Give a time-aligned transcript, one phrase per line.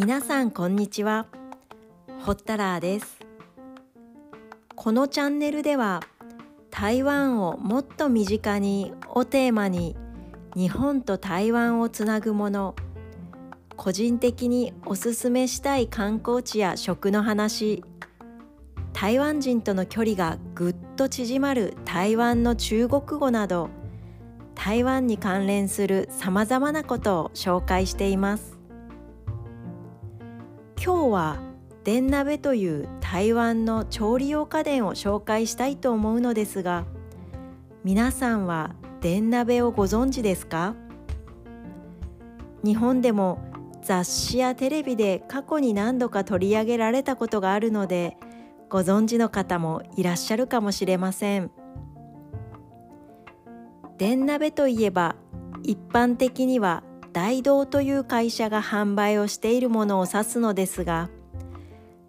[0.00, 1.26] 皆さんこんにちは。
[2.20, 3.18] ホッタラーです。
[4.76, 6.04] このチャンネルでは
[6.70, 9.96] 台湾をもっと身近にをテーマに
[10.54, 12.76] 日本と台湾をつなぐもの
[13.76, 17.82] 個人的におすすめしたい観光地や食の話
[18.92, 23.68] 台湾人との距離がぐっと縮まる台湾の中国語など
[24.54, 28.57] 台湾に関連するさまざまなことを紹介しています。
[30.80, 31.38] 今日は
[31.82, 36.84] 電鍋という台湾の調理用家電を紹介したいと思うのですが
[37.82, 40.76] 皆さんは電鍋をご存知ですか？
[42.62, 43.40] 日本でも
[43.82, 48.16] 雑誌やテレビで過去に何度か取り上げられたことがあるので
[48.68, 51.50] ご存知の方もいらっしゃるかもしれません。
[53.96, 55.16] 電鍋といえば
[55.64, 61.10] 一般的には大道という会社が販売をしているものを指すのですが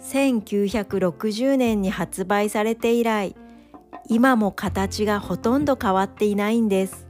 [0.00, 3.36] 1960年に発売されて以来
[4.08, 7.08] 今も形がほとんど変わっていないんです。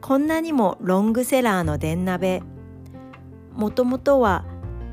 [0.00, 2.42] こんなにもロングセラーの電鍋
[3.54, 4.44] もともとは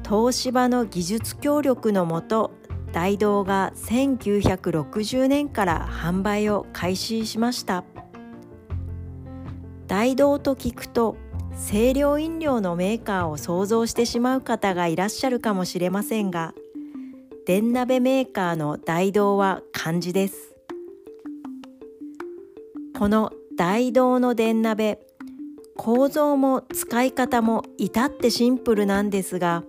[0.08, 2.52] 東芝の技術協力のもと
[2.94, 7.84] 大道が1960年から販売を開始しました。
[9.92, 11.18] 大道と聞くと
[11.70, 16.54] 清涼飲料のメーカーを想像してしまう方がいらっしゃるかもしれませんが
[17.46, 20.56] 電鍋メーカーの大道は漢字です。
[22.98, 25.02] この大道の電鍋
[25.76, 29.66] 構造も使い方も至ってシンプルなんですが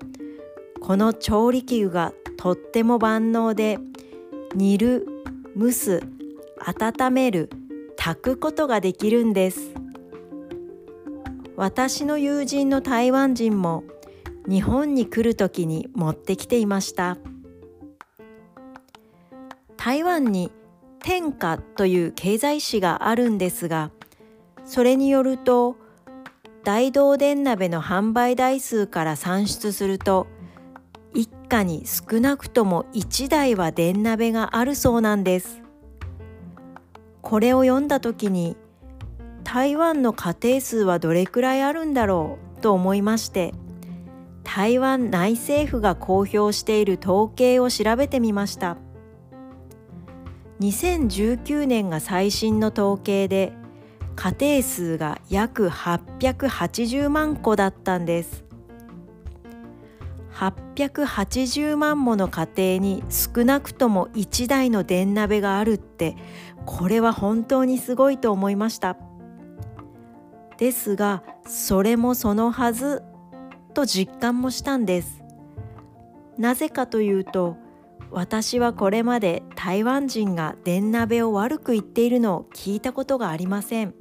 [0.81, 3.81] この調理器具がとっても万能で
[4.55, 5.05] 煮る
[5.59, 6.01] 蒸す
[6.61, 7.51] 温める
[7.97, 9.73] 炊くことができるんです。
[11.63, 13.85] 私の友人の台湾人も
[14.49, 17.19] 日本に来る時に持ってきていました。
[19.77, 20.51] 台湾に
[20.99, 23.93] 天下という経済誌があるんですが
[24.65, 25.77] それによると
[26.65, 30.27] 大道電鍋の販売台数から算出すると
[31.15, 35.63] 一家に少なくとも1台は電鍋があるそうなんです。
[37.21, 38.57] これを読んだ時に
[39.45, 43.55] 台湾の家庭数はどれくらいあるんだろうと思いまして
[44.45, 48.77] 台湾内政府が公表している統計を調べてみました。
[50.61, 53.53] 2019年が最新の統計で
[54.15, 58.45] 家庭数が約880万戸だったんです。
[60.35, 66.17] 880万もの家庭に少なくとも1台の電鍋があるって
[66.65, 68.97] これは本当にすごいと思いました。
[70.63, 73.03] ですがそれもそのはず
[73.75, 75.21] と実感もしたんです。
[76.39, 77.57] なぜかというと
[78.13, 83.95] 私はこれまで台湾人が電鍋を悪く言っているのを聞いたことがありません。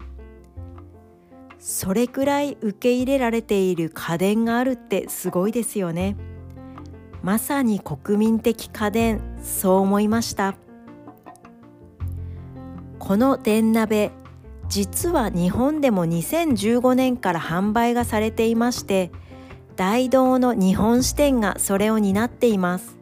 [1.58, 6.16] それくらい受け入れられている家電があるってすごいですよね。
[7.24, 10.54] まさに国民的家電そう思いました。
[13.00, 14.12] この電鍋
[14.72, 19.12] 実は日本でも2015年から販売がされていまして
[19.76, 22.98] 大道の日本支店がそれを担っています。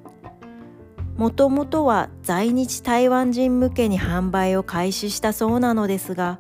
[1.16, 6.40] もともとは在日台湾人向けに販売を開始したそうなのですが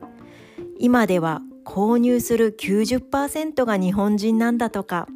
[0.79, 5.07] 今では購入する90%が日本人なんだとか。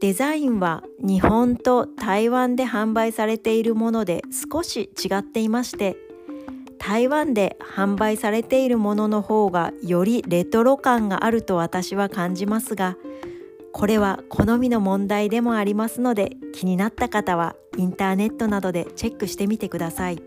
[0.00, 4.20] デザインは日本と台湾で販売されているもので
[4.52, 5.96] 少し違っていまして
[6.86, 12.98] 台湾で販売されているものの方がよりレトロ感があると私は感じますが
[13.72, 20.22] これは好みの問題でもありますので気になった方はインターネットなどでチェックしてみてください。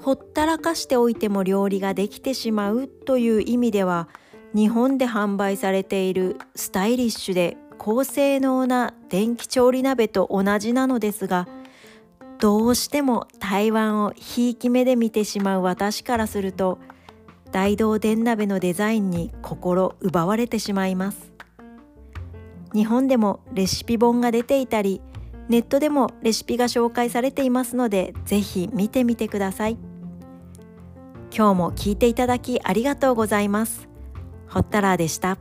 [0.00, 4.08] ほったらかしておいても料理ができてしまうという意味では
[4.54, 11.46] 日本で販売されているスタイリッシュで高性能な電気調理鍋と同じなのですが
[12.38, 16.78] どうしても台湾をひいき目で見てしまう私からすると
[17.50, 21.32] 大道電鍋のデザインに心奪われてしまいます。
[22.74, 25.00] 日本でもレシピ本が出ていたり
[25.48, 29.78] ネットでもレシピが紹介されていますのでぜひ見てみてください。
[31.34, 33.88] 今日も聞いていただきありがとうございます。
[34.48, 35.38] ホッタラーでした。